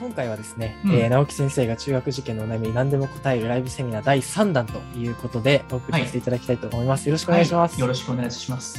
[0.00, 7.06] 今回はですね、うんえー直樹先生が中学受験のお悩みに何でも答えるライブセミナー第3弾ということでお送りさせていただきたいと思います。
[7.06, 7.72] よろしくお願いします。
[7.72, 8.78] はいよろしくお願いします。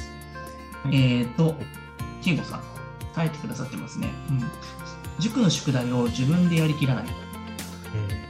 [0.91, 1.55] えっ、と、
[2.23, 2.63] 金吾さん、
[3.15, 4.09] 書いてくださってますね。
[4.29, 4.43] うん。
[5.19, 7.05] 塾の宿題を自分でやりきらない。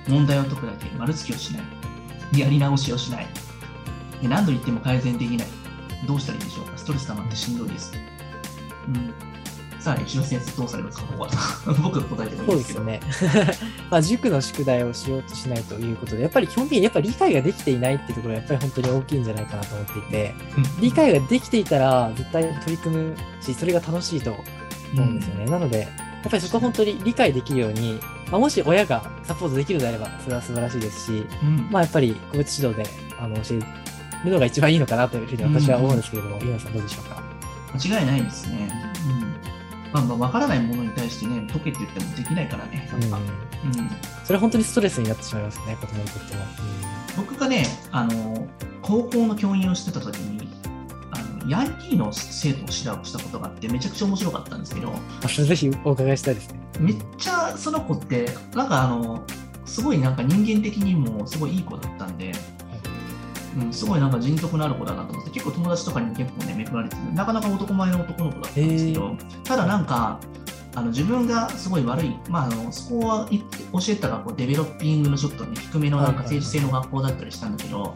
[0.09, 1.59] 問題を解くだけ、丸付きをしな
[2.33, 2.39] い。
[2.39, 3.27] やり直しをしない。
[4.21, 5.47] で何度言っても改善できない。
[6.05, 7.93] どうしたらいいでしょうかストレス溜まってしんどいです。
[8.87, 9.30] うん。
[9.81, 11.29] さあ、石野先生、どうされますかここは。
[11.81, 12.79] 僕が答えてもいいでけど。
[12.79, 13.57] そうですね。
[13.89, 24.31] まあ、塾の宿題をしようとしないということで、やっぱり基本的にやっぱり理解ができていないっていうところがやっぱり本当に大きいんじゃないかなと思っていて、うん理解ができていたら絶対取り組むし、それが楽しいと
[24.93, 25.45] 思うんですよね。
[25.45, 25.87] なので、や
[26.27, 32.87] っぱりそこは本当に理解できるように、まあ、もし親がサポートできるのであれば、それは素晴らしいですし、うんまあやっぱり個別指導で
[33.19, 33.59] あの教え
[34.25, 37.21] るのが一番いいのかなというふうに私は思うんですけれども、岩野さんどうでしょうか？
[37.73, 38.69] 間違いないですね。
[39.09, 39.30] うん。
[39.93, 42.89] まあ、まあ、わからないものに対してね、解けって言ってもできないからね。
[42.93, 43.89] うんうん。
[44.23, 46.41] それは本当にストレスになってしまいますね、子供にとっても。
[47.17, 48.47] 僕がね、あの、
[48.81, 50.49] 高校の教員をしてた時に、
[51.11, 54.93] あのヤンキーの生徒を指導したことがあって、めちゃくちゃ面白かったんですけど、
[55.23, 56.59] あそれぜひお伺いしたいですね。
[56.79, 59.23] めっちゃその子って、なんかあの、
[59.65, 62.31] すごいなんか人間的にもすごいいい子だったんで、
[63.57, 70.19] うん、すごいなんか人徳のある子だなと思って、結構友達とかにも結構ね、恵まれてて、なかなか男前の男の子だったんですけど、ただなんか、
[70.73, 73.45] あの自分がすごい悪い、まあ、あのそこはい教
[73.89, 76.35] えた学校、デベロッピングのちょっとね、低めのなんかはいはいはい。
[76.37, 77.95] 政治性の学校だったりしたんだけど、いや、な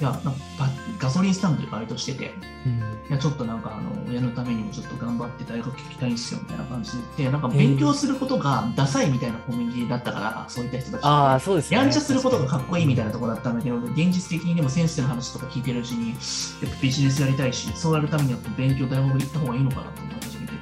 [0.00, 0.20] か
[0.58, 0.68] バ
[0.98, 2.34] ガソリンスタンドでバイトしてて、
[2.66, 2.78] うん。
[3.08, 11.76] いや、ちょっとなんかあの親のためにもちょっと頑張って大学行きたいんすよみたいな感じでなんか勉強することがダサいみたいなコミュニティだったから、そういった人たちってああ、そうですね。
[11.76, 20.58] やんちゃすることがかっこいいみたいなところだったんだけど、現実的にでも先生の話とか聞いてるうちに、やっぱビジネスやりたいし、そうやるためには勉強大学行った方がいいのかなと思い始めて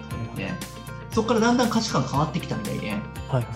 [1.11, 3.47] そこからだんだん価値観変わってきたみたいで、はいはい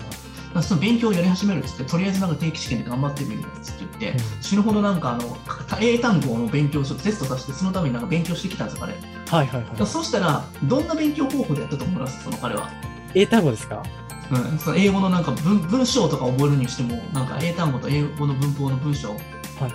[0.53, 5.37] まあその勉強をやり始めるっつって、とりあえずなんか定期試験で頑張ってみるっつって言って、うん死ぬほどなんかあの、
[5.79, 8.93] 英単語の勉強をちょっとテストさせて、そのためになんか勉強してきたんですよ、彼。
[8.93, 9.85] はいはいはい。
[9.87, 12.69] そうしたら、どんな勉強方法でやったと思います、その彼は。
[13.13, 13.83] 英単語ですか？
[14.31, 19.19] うん、その英語のなんか文文章とか覚えるにしても、なんか英単語と英語の文法の文章、はい
[19.61, 19.71] はい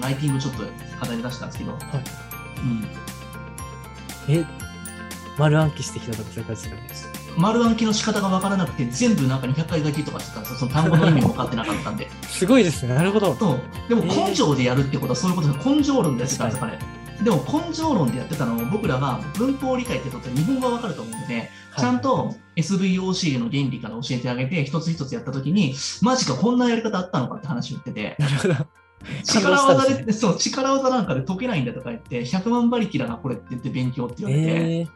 [0.00, 0.62] ライティングちょっと
[1.00, 1.80] 課題に出したんですけど、はい
[4.28, 4.46] うん、え、
[5.38, 7.12] 丸暗記してきたとかそういう感じですか？
[7.12, 7.17] ね。
[7.36, 12.08] 丸暗記の仕方が分からなくて、全部なんか200回書きとかしてたんですよ、 その単語の意味も分かってなかったんで。
[12.28, 12.94] すごいですね。
[12.94, 13.36] なるほど。
[13.36, 16.78] そうでもえー根性でやるってことはそういうことで、根性論でやってたんですよ、彼。
[17.22, 28.54] でも根性論でやってたのを僕らが文法理解ってことは日本語が分かると思うので、ちゃんと SVOC の原理から教えてあげて、一つ一つやったときに、マジかこんなやり方あったのかって話を言ってて、なるほど。
[29.24, 34.88] 力感動したんですねそう、力技なんかで解けないんだとか言って、100万馬力だな、これって言って勉強って言われて、えー、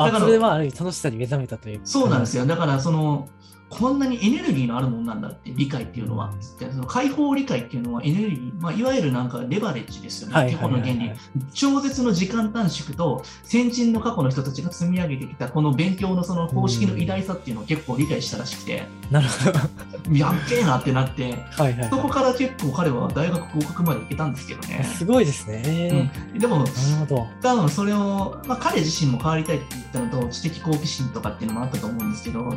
[0.00, 1.80] あだからそれでまあある意味楽しさに目覚めたという。
[1.84, 2.46] そうなんですよ。
[2.46, 3.28] だから、その、
[3.70, 6.32] こんなにエネルギーのあるもんなんだって、理解っていうのは。
[6.58, 11.12] でその解放理解っていうのはエネルギー、まあ、いわゆるなんかレバレッジですよね、はいはい基本の原理。
[11.52, 20.16] 超絶の時間短縮と、先人の過去の人たちが積み上げてきた、この勉強のその方式の偉大さっていうのを結構理解したらしくて、なるほど。
[20.16, 24.70] やっべえなってなって、はいはい、そこはから結構彼は大学合格まで行けたんですけどい。
[24.70, 24.84] ね。
[24.84, 25.62] すごいですね。
[25.66, 26.70] えーうん、でも、なる
[27.00, 27.26] ほど。
[27.42, 32.54] 多分それを、まあ、彼自身も変わりたいって言ったのと知的好奇心とかっていうのもあったと思うんですけど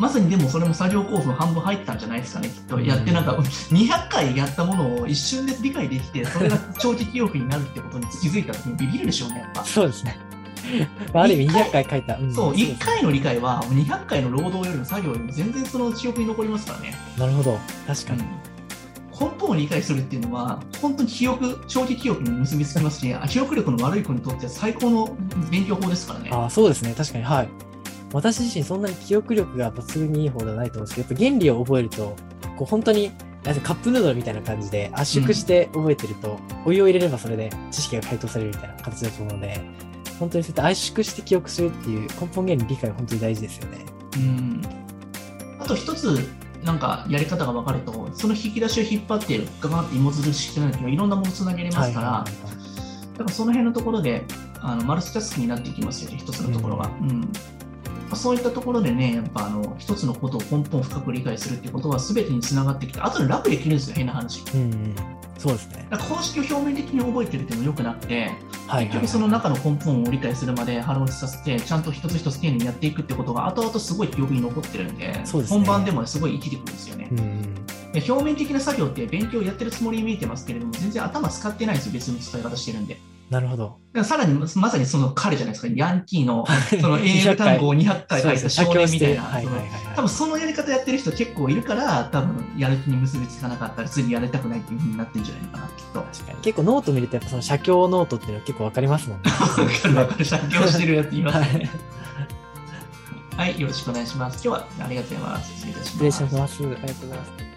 [0.00, 9.62] まさにでもそれも作業興奮半分入ったんじゃないですかねきっとやってなんか200回やったものを一瞬で理解できて それが長期記憶になるってことに気づいた時にビビるでしょうねやっぱ。
[9.62, 10.18] そうですね。
[11.12, 12.18] まあ、ある意味一回200回書いた。
[12.18, 16.94] んそう、です1回の理解は200回の労働よりも作業よりも全然その記憶に残りますからね。
[17.18, 17.58] なるほど。
[17.86, 18.22] 確かに。
[19.20, 25.14] 根本を理解するっていうのは、本当に記憶、長期記憶に結びつきますし、記憶力の悪い子にとっては最高の
[25.50, 26.30] 勉強法ですからね。
[26.32, 26.94] ああ、そうですね。
[26.96, 27.24] 確かに。
[27.24, 27.69] はい。
[28.12, 32.16] 私自身そんなに記憶力が抜群にいい方ではないと思うんですけど、やっぱ原理を覚えると、
[32.56, 33.10] こう本当に
[33.42, 39.60] カップヌードルみたいな感じで圧縮して覚えてると、お湯を入れればそれで知識が解凍されるみたいな形だと思うので、
[40.18, 43.78] 本当にそうやって圧縮して記憶するっていう根本原理理解は本当に大事ですよね。
[44.16, 44.62] うん。
[45.58, 46.28] あと一つ、
[46.62, 52.60] なんかやり方が分かると、その引き出しを引っ張って、ガガンって芋づるしてないといろんなものつなげれますから、はいはい
[53.20, 54.24] だからその辺のところで、
[54.60, 56.86] あのマルチタスクになっていきますよね、一つのところが。
[56.86, 57.20] うん。
[57.20, 57.28] まあ
[58.16, 64.42] そういったところでね、やっぱあの一つのことを根本深く理解するっていうことは全てにつながってきて、あとで楽できるんですよ、変な話。
[64.54, 64.94] うんうん。
[65.38, 65.88] そうですね。
[65.90, 68.30] 公式を表面的に覚えてるっていうのもよくなくて、
[68.66, 68.84] はい、はい。
[68.86, 77.08] 結局その中の根本を理解するまで腹落ちさせて、ちゃんと一つ一つ丁寧にやっていくってことが後々すごい記憶に残ってるんで、ですね本番でもすごい生きてくるんですよね。
[77.10, 77.54] うん
[77.92, 83.00] 表面的な作業って勉強やってるつもりに見えてますけれども、全然頭使ってないんですよ、別の使い方してるんで。
[83.30, 83.78] なるほど。
[84.04, 86.44] さらにまさにその彼じゃないですか、ヤンキーの
[86.80, 89.22] その英語単語を200回書いた少年みたいな。
[89.22, 96.00] はいはいはい、多分そのやり方やってる人結構いるから、多分やる気に結びつかなかったら、次やりたくないっていうふうになってるんじゃないのかな、きっと。
[96.00, 96.38] 確かに。
[96.40, 99.30] 結構ノート見ると、やっぱその写経ノートっていうのは結構わかりますもんね。
[99.96, 101.70] わかる写経してるやついますはいね。
[103.36, 104.44] はい、よろしくお願いします。
[104.44, 105.54] 今日はありがとうございます。
[105.54, 105.90] 失礼いたします。
[105.90, 106.62] 失礼します。
[106.62, 107.49] ありがとうございます。